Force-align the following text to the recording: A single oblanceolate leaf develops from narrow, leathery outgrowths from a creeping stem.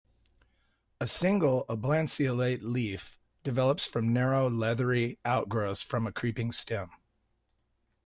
A 0.99 1.05
single 1.05 1.63
oblanceolate 1.69 2.63
leaf 2.63 3.19
develops 3.43 3.85
from 3.85 4.11
narrow, 4.11 4.49
leathery 4.49 5.19
outgrowths 5.23 5.83
from 5.83 6.07
a 6.07 6.11
creeping 6.11 6.51
stem. 6.51 6.89